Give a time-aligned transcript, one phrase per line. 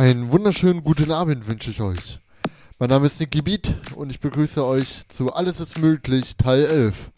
[0.00, 2.20] Einen wunderschönen guten Abend wünsche ich euch.
[2.78, 7.10] Mein Name ist Nicky Beat und ich begrüße euch zu Alles ist möglich Teil 11.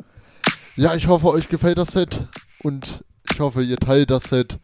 [0.74, 2.26] Ja, ich hoffe, euch gefällt das Set
[2.58, 4.58] und ich hoffe, ihr teilt das Set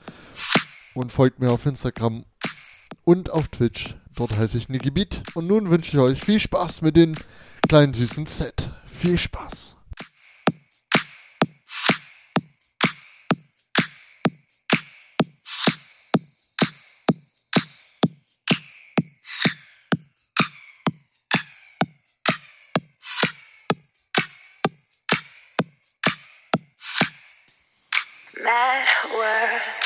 [0.94, 2.24] und folgt mir auf Instagram
[3.04, 3.94] und auf Twitch.
[4.16, 7.14] Dort heiße ich Nicky Beat und nun wünsche ich euch viel Spaß mit dem
[7.68, 8.68] kleinen süßen Set.
[8.84, 9.77] Viel Spaß.
[28.48, 29.77] Mad world.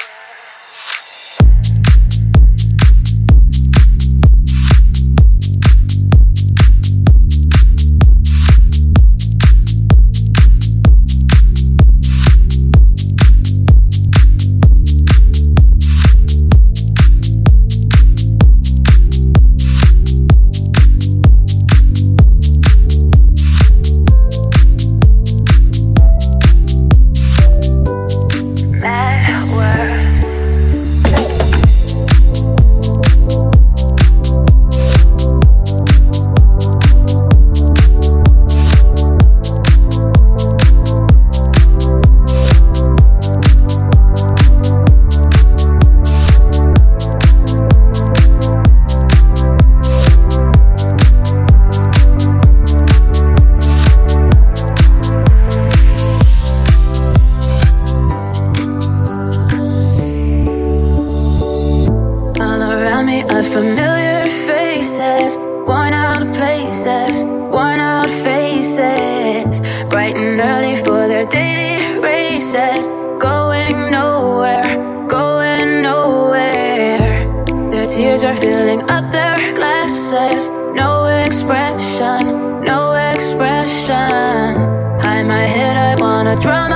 [78.22, 80.48] days are filling up their glasses.
[80.74, 84.56] No expression, no expression.
[85.02, 86.71] Hide my head, I wanna drown.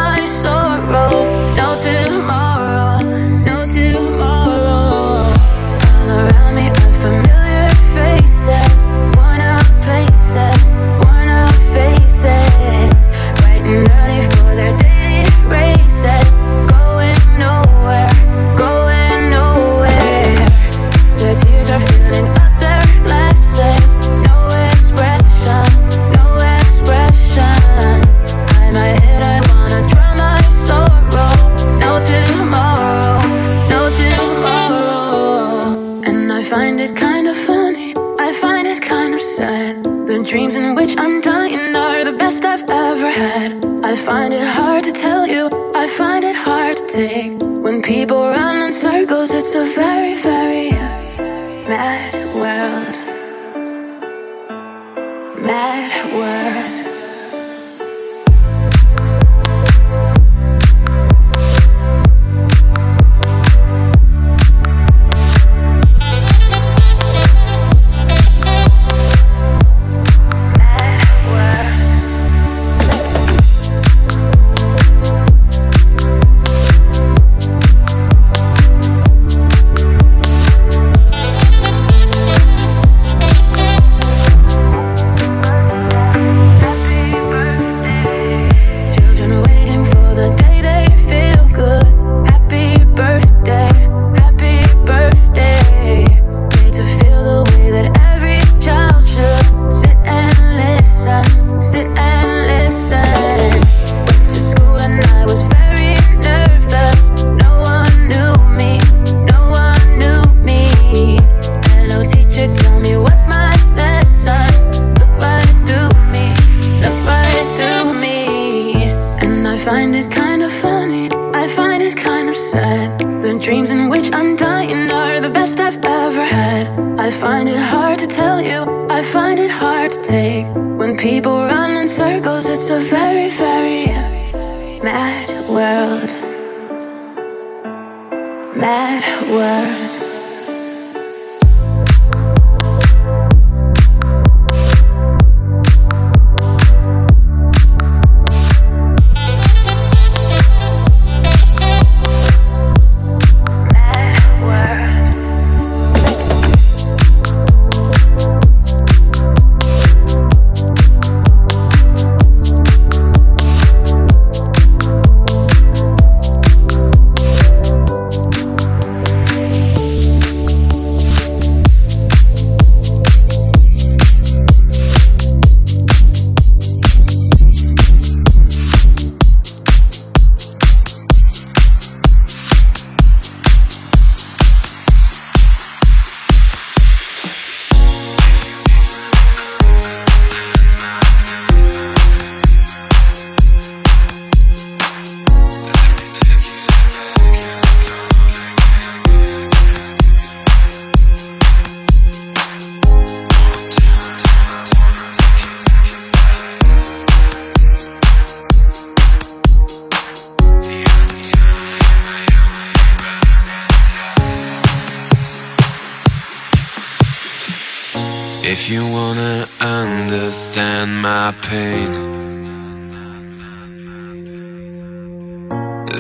[219.07, 221.91] Wanna understand my pain,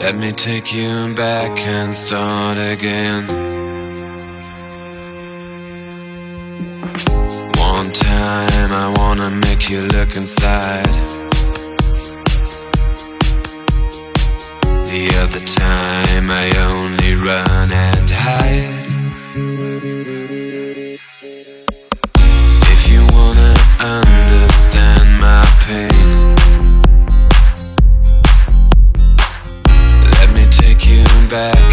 [0.02, 3.22] let me take you back and start again.
[7.72, 10.94] One time I wanna make you look inside.
[14.94, 18.75] The other time I only run and hide.
[31.36, 31.65] Back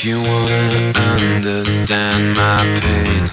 [0.00, 3.32] If you wanna understand my pain,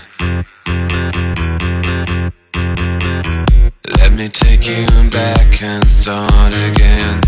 [3.99, 7.21] let me take you back and start again.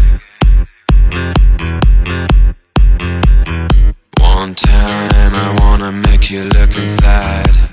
[4.22, 7.67] One time I wanna make you look inside.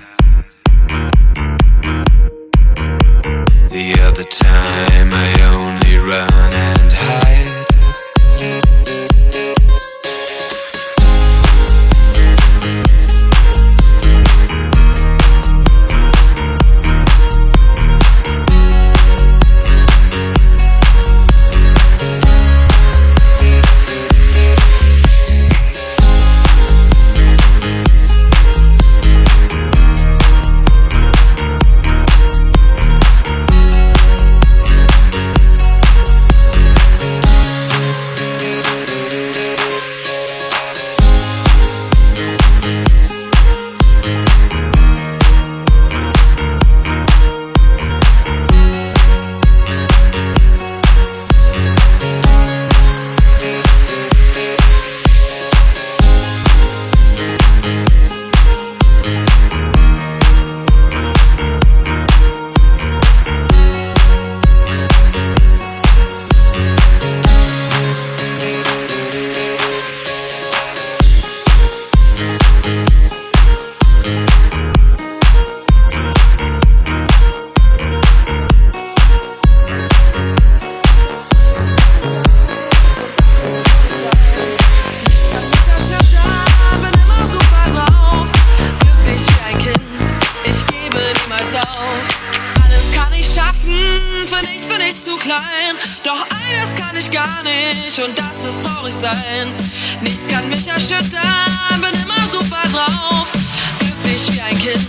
[94.90, 95.76] Ich zu klein.
[96.02, 99.52] Doch eines kann ich gar nicht und das ist traurig sein.
[100.00, 103.30] Nichts kann mich erschüttern, bin immer super drauf.
[103.78, 104.86] Glücklich wie ein Kind,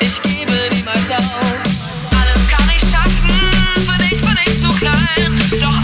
[0.00, 1.54] ich gebe niemals auf.
[2.12, 3.30] Alles kann ich schaffen,
[3.86, 5.40] für nichts bin ich zu klein.
[5.60, 5.79] Doch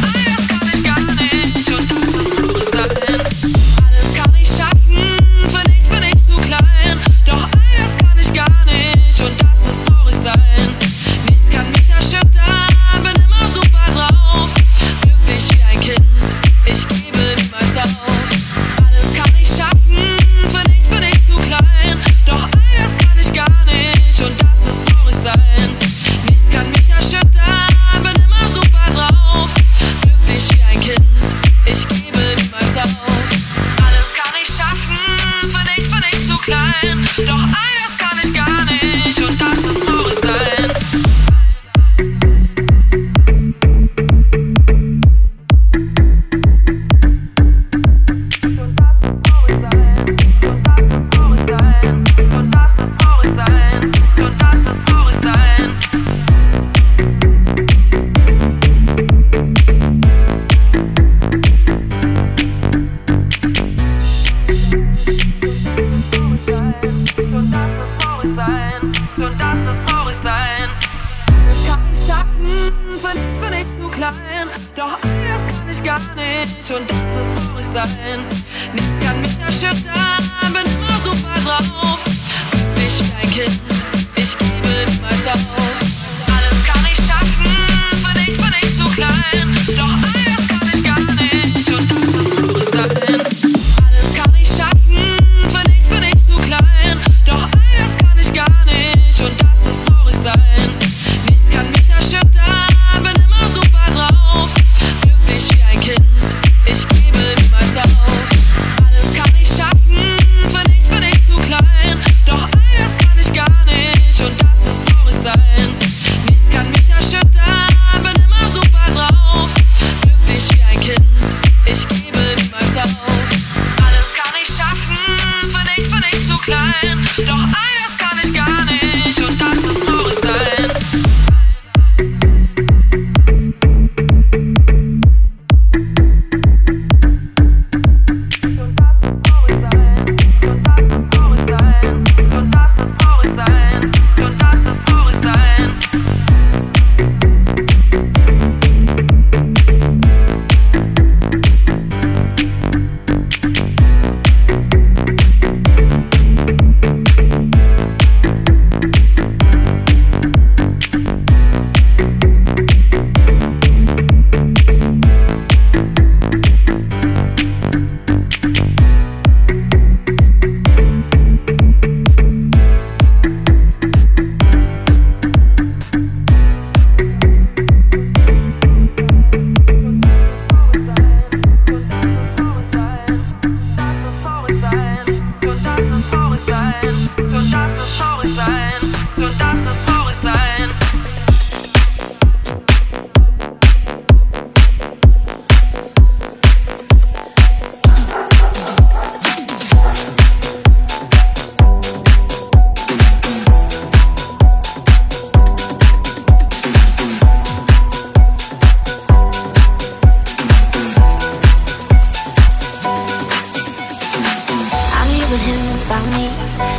[215.37, 216.27] the hills about me.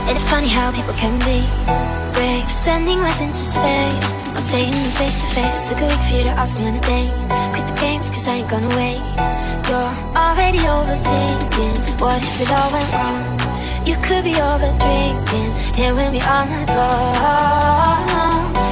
[0.07, 1.45] Ain't it funny how people can be
[2.13, 2.49] brave?
[2.49, 4.09] Sending letters into space.
[4.33, 5.57] I'm staying face to face.
[5.69, 7.13] Took a for you to ask me on a date
[7.53, 9.01] Quit the games cause I ain't gonna wait.
[9.69, 11.77] You're already overthinking.
[12.01, 13.23] What if it all went wrong?
[13.87, 17.13] You could be over drinking Here with me on the floor.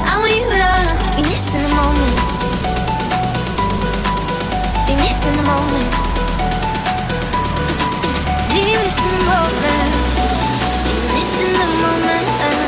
[0.10, 0.72] I want you to
[1.16, 2.18] be missing the moment.
[4.88, 6.05] Be missing the moment.
[8.56, 9.78] You listen over,
[10.88, 12.65] you listen the moment.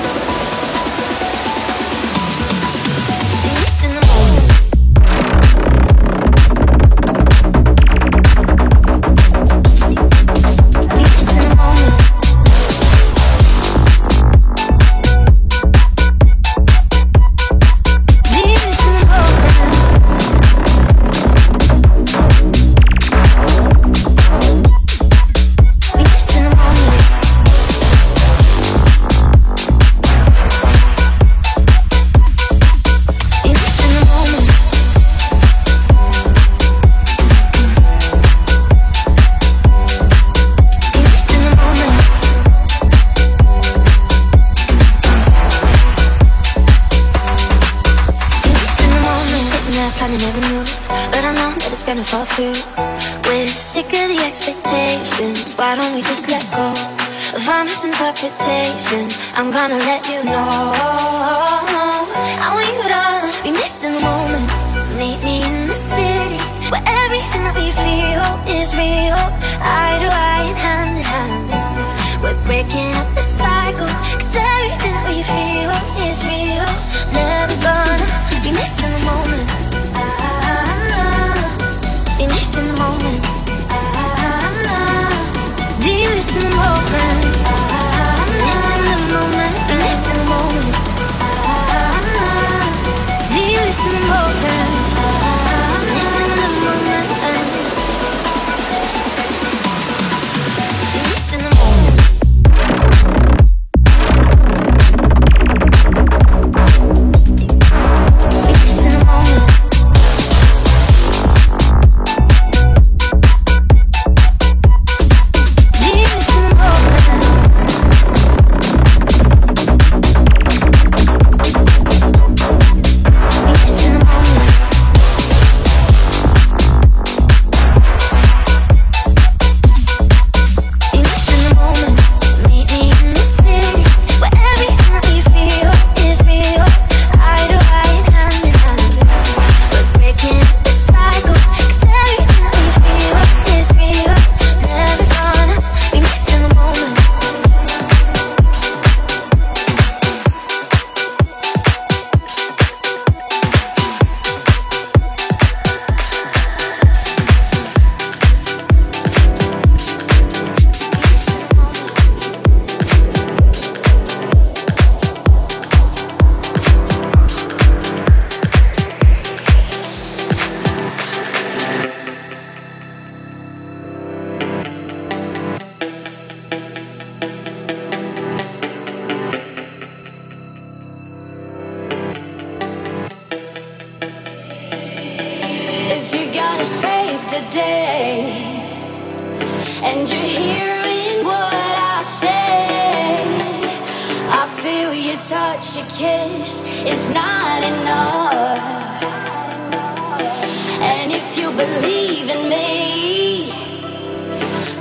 [200.92, 203.52] And if you believe in me,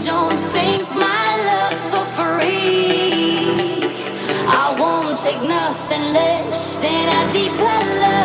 [0.05, 3.87] don't think my love's for free.
[4.49, 8.16] I won't take nothing less than a deep love.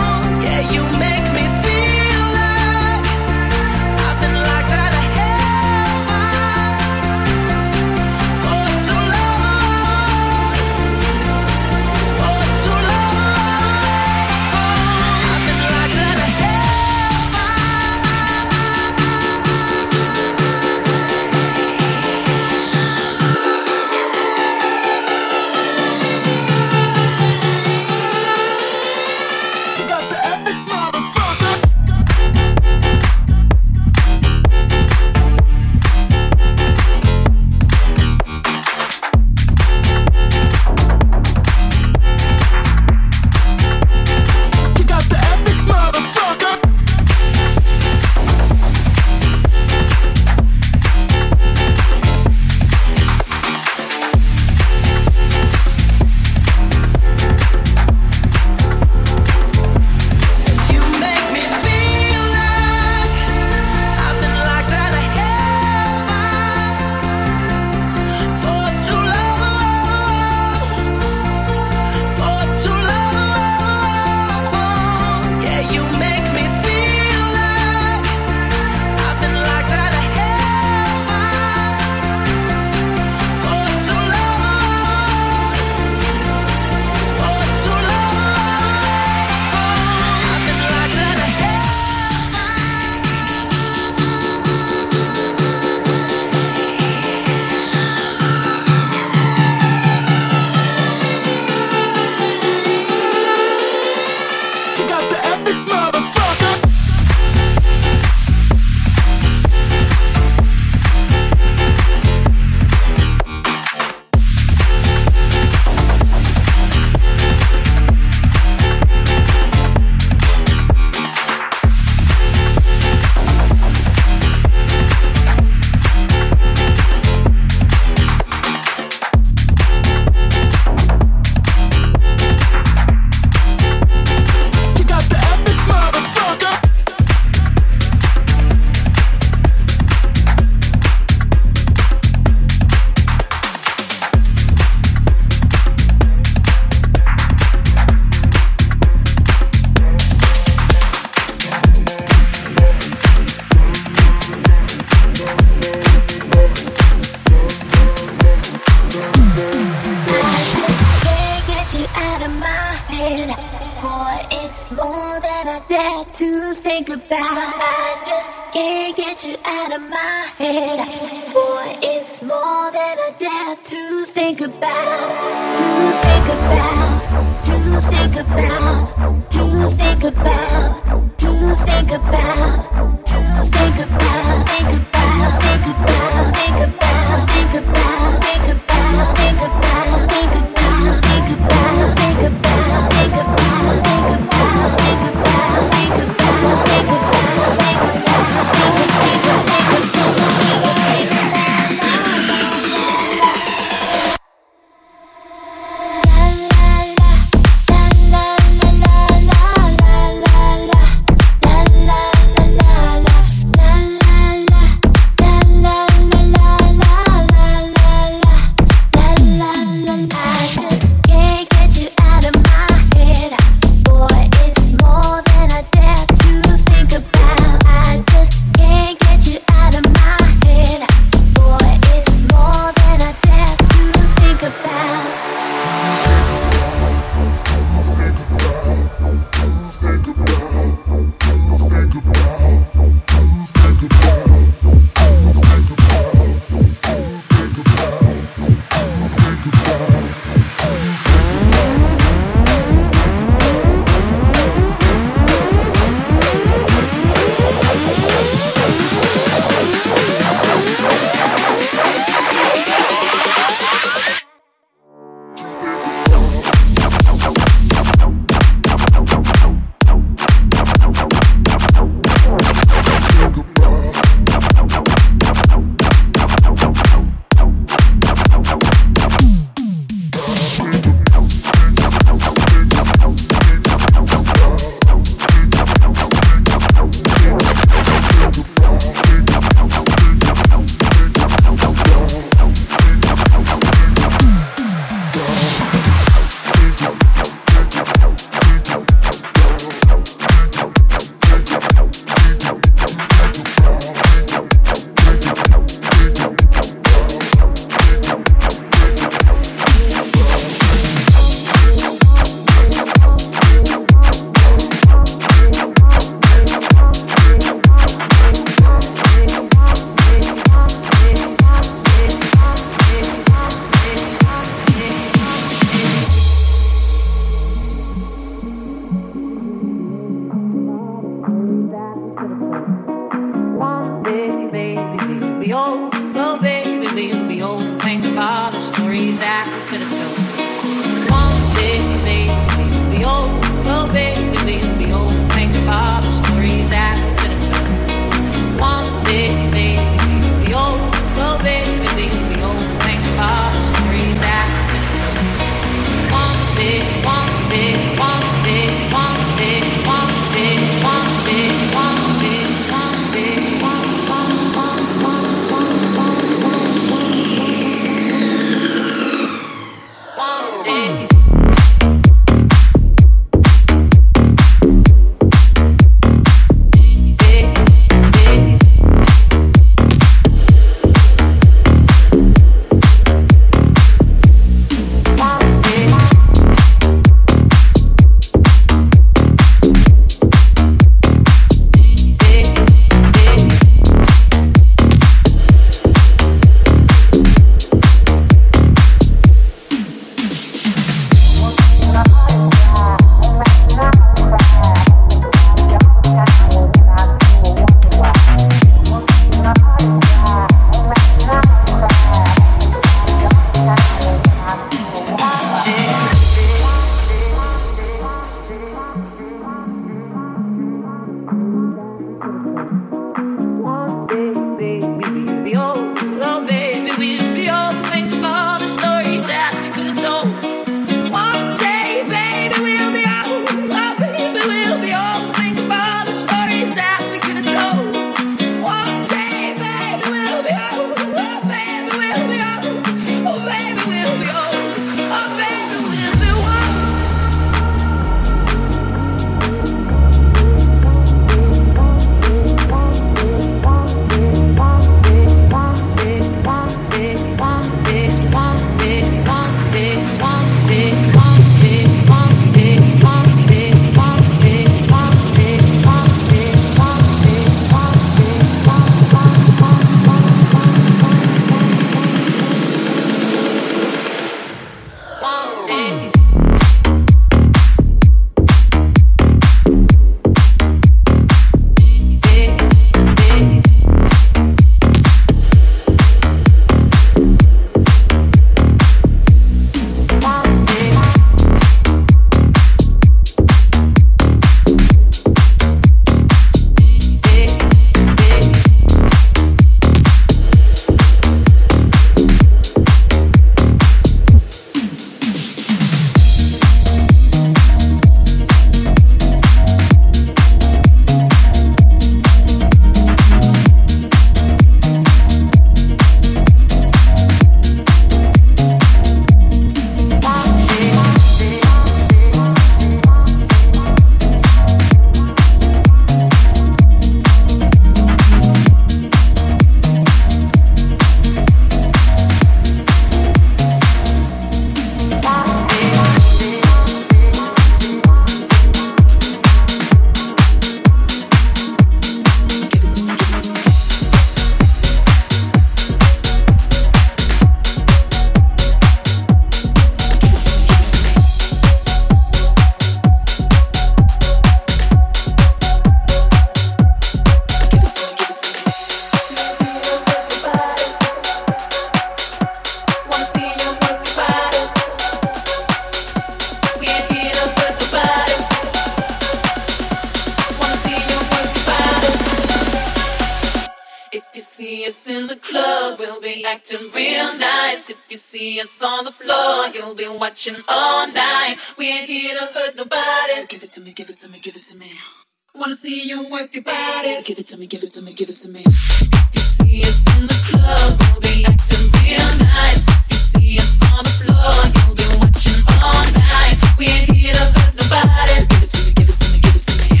[585.86, 587.22] see you work your body.
[587.22, 588.64] Give it to me, give it to me, give it to me.
[588.66, 592.84] You see us in the club, we'll be acting real nice.
[593.08, 596.58] You see us on the floor, you'll be watching all night.
[596.76, 598.34] We ain't here to hurt nobody.
[598.50, 600.00] Give it to me, give it to me, give it to me.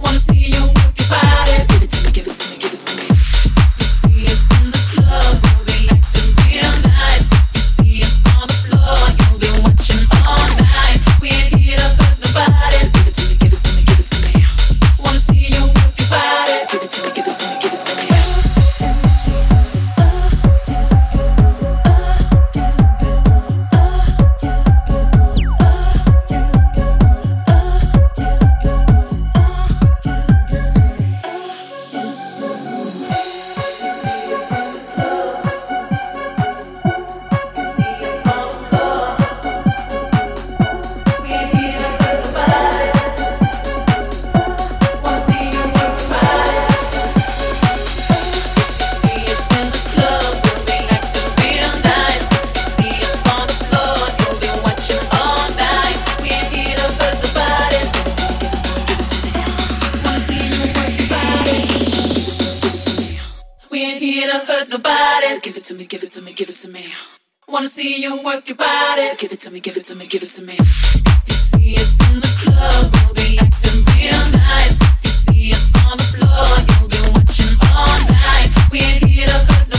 [0.00, 1.79] Wanna see you work your body.
[65.80, 66.84] me, give it to me, give it to me.
[67.48, 69.08] Wanna see you work your body.
[69.08, 70.52] So give it to me, give it to me, give it to me.
[70.52, 74.78] You see us in the club, we'll be acting real nice.
[75.02, 78.50] You see us on the floor, you'll be watching all night.
[78.70, 79.69] We ain't here to hurt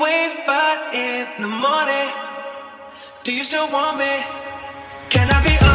[0.00, 2.08] wave but in the morning.
[3.22, 4.14] Do you still want me?
[5.10, 5.69] Can I be?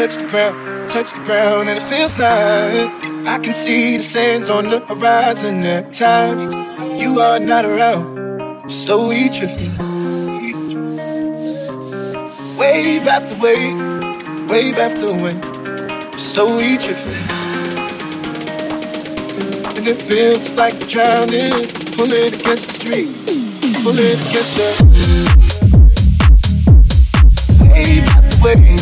[0.00, 2.88] Touch the ground, touch the ground, and it feels nice.
[3.28, 6.54] I can see the sands on the horizon at times.
[6.98, 9.76] You are not around, I'm slowly drifting.
[12.56, 13.78] Wave after wave,
[14.48, 17.26] wave after wave, I'm slowly drifting.
[19.76, 23.10] And it feels like I'm drowning, pulling against the street,
[23.84, 24.64] pulling against the
[27.74, 28.36] wave after.
[28.42, 28.79] Wave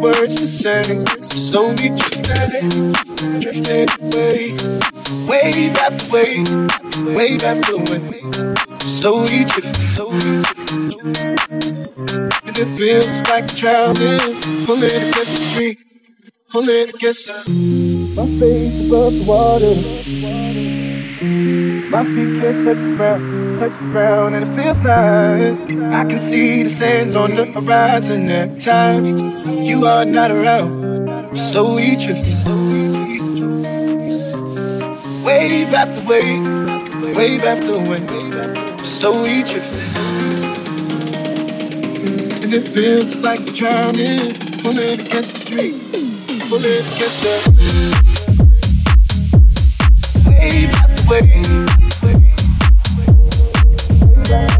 [0.00, 0.82] words to say.
[1.30, 2.92] Slowly drifting,
[3.40, 4.52] drifting away.
[5.26, 6.48] Wave after wave,
[7.16, 8.58] wave after wave.
[8.82, 11.40] Slowly drifting, slowly drifting.
[12.46, 15.78] And it feels like drowning, pulling against the street,
[16.50, 17.36] pulling against the.
[18.16, 20.49] My face above the water.
[21.90, 25.58] My feet can't touch the ground, touch the ground, and it feels nice.
[25.92, 29.20] I can see the sands on the horizon at times.
[29.48, 32.44] You are not around, I'm slowly drifting.
[35.24, 36.46] Wave after wave,
[37.16, 39.80] wave after wave, I'm slowly drifting.
[42.44, 44.32] And it feels like I'm drowning,
[44.62, 45.74] pulling against the street,
[46.48, 47.30] pulling against the
[50.28, 51.00] wave after.
[51.10, 51.69] Wave
[54.30, 54.59] wave.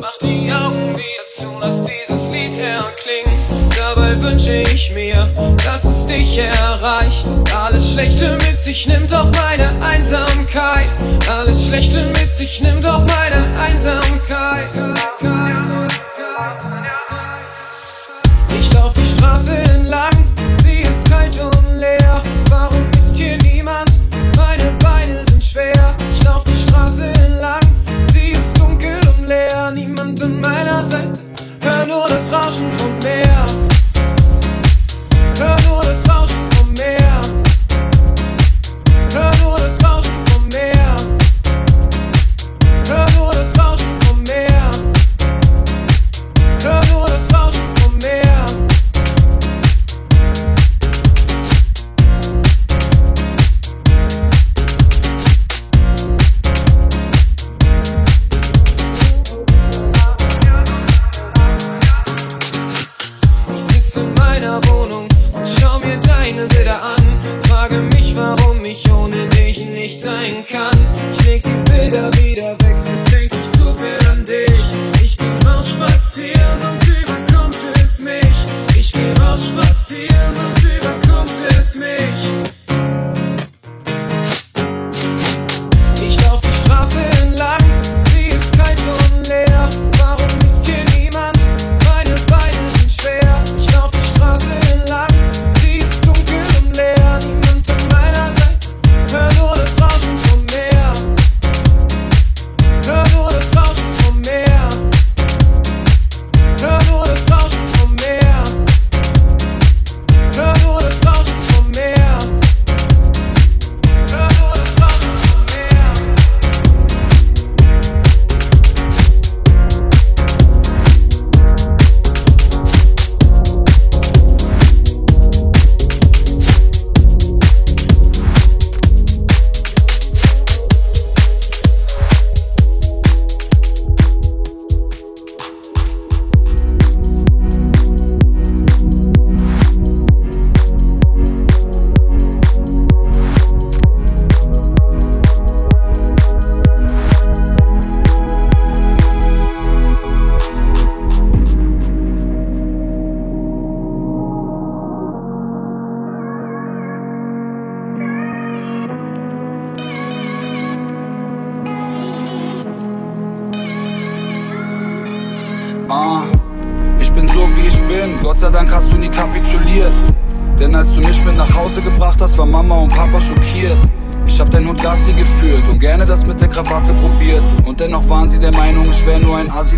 [0.00, 3.32] Mach die Augen wieder zu, lass dieses Lied erklingen.
[3.78, 5.26] Dabei wünsche ich mir,
[5.64, 7.26] dass es dich erreicht.
[7.56, 10.90] Alles Schlechte mit sich nimmt auch meine Einsamkeit.
[11.30, 14.68] Alles Schlechte mit sich nimmt auch meine Einsamkeit.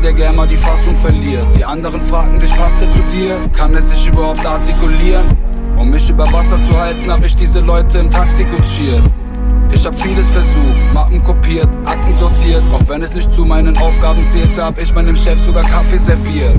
[0.02, 1.46] der Gamer die Fassung verliert.
[1.56, 3.36] Die anderen fragen dich, passt er zu dir?
[3.52, 5.26] Kann er sich überhaupt artikulieren?
[5.76, 9.02] Um mich über Wasser zu halten, hab ich diese Leute im Taxi kutschiert.
[9.70, 12.62] Ich hab vieles versucht, Mappen kopiert, Akten sortiert.
[12.72, 16.56] Auch wenn es nicht zu meinen Aufgaben zählte, hab ich meinem Chef sogar Kaffee serviert.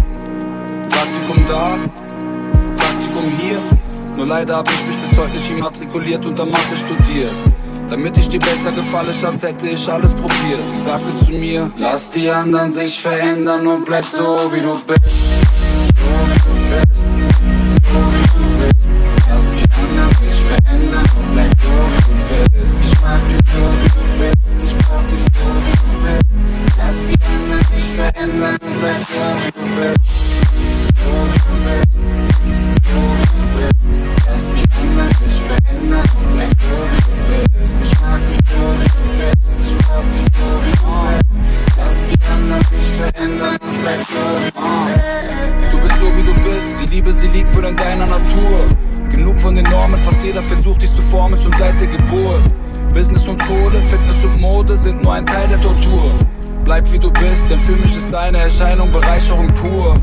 [0.89, 1.77] Praktikum da,
[2.77, 3.59] Praktikum hier.
[4.17, 7.52] Nur leider hab ich mich bis heute nicht immatrikuliert und am Mathe studiert.
[7.93, 10.67] Damit ich dir besser gefalle, Schatz, hätte ich alles probiert.
[10.67, 15.12] Sie sagte zu mir, lass die anderen sich verändern und bleib so, wie du bist.
[58.13, 59.95] deine Erscheinung Bereicherung pur.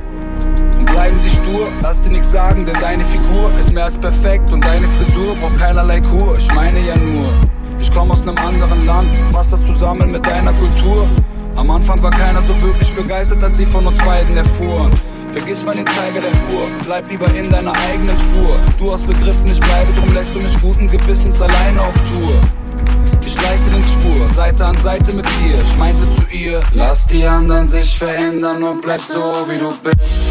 [0.77, 4.51] Und bleiben Sie stur, lass dir nichts sagen, denn deine Figur ist mehr als perfekt
[4.51, 6.37] und deine Frisur braucht keinerlei Kur.
[6.37, 7.33] Ich meine ja nur,
[7.79, 11.07] ich komme aus einem anderen Land, passt das zusammen mit deiner Kultur?
[11.55, 14.91] Am Anfang war keiner so wirklich begeistert, als sie von uns beiden erfuhren.
[15.33, 18.57] Vergiss mal den Zeiger der Uhr, bleib lieber in deiner eigenen Spur.
[18.77, 22.60] Du hast begriffen, ich bleibe, drum lässt du mich guten Gewissens alleine auf Tour.
[23.61, 25.61] Scheiße den Spur, Seite an Seite mit dir.
[25.63, 30.30] Ich meinte zu ihr, lass die anderen sich verändern und bleib so wie du bist.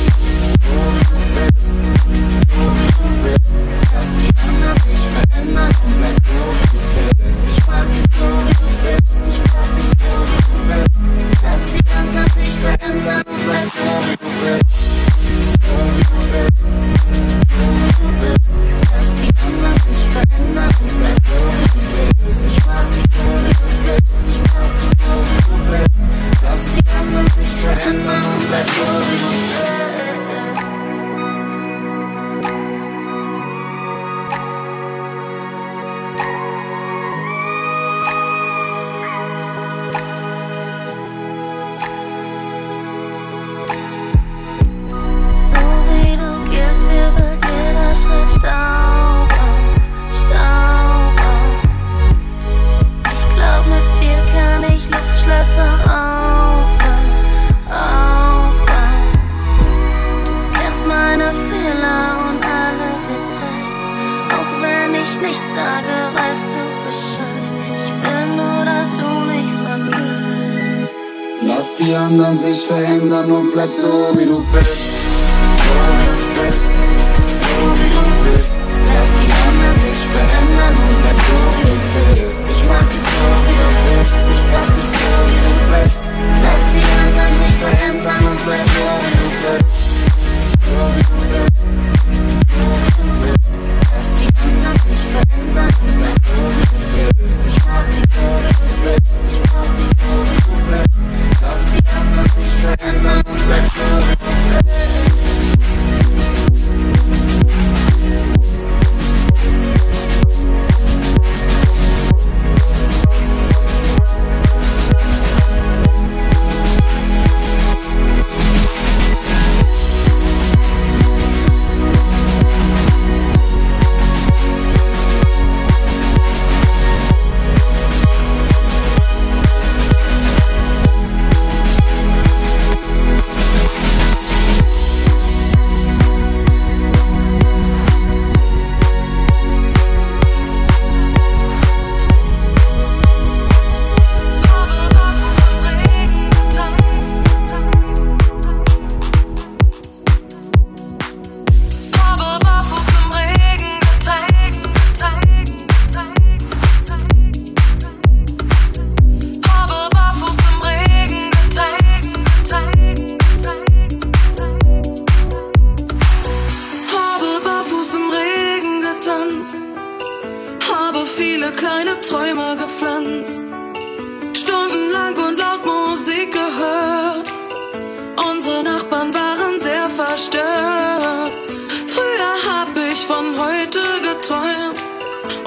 [71.90, 74.68] die anderen sich verändern und bleib so wie du bist.
[74.68, 76.18] So wie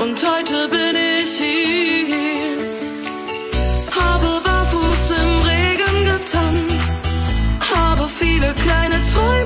[0.03, 2.17] und heute bin ich hier.
[3.95, 6.97] Habe barfuß im Regen getanzt,
[7.61, 9.42] habe viele kleine Träume.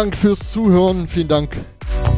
[0.00, 1.06] Dank fürs Zuhören.
[1.06, 1.54] Vielen Dank,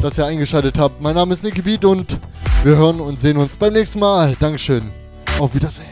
[0.01, 1.01] dass ihr eingeschaltet habt.
[1.01, 2.17] Mein Name ist Nicky Beat und
[2.63, 4.37] wir hören und sehen uns beim nächsten Mal.
[4.39, 4.83] Dankeschön.
[5.37, 5.82] Auf Wiedersehen.